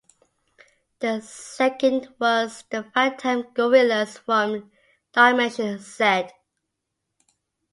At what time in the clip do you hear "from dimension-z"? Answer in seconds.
4.17-6.29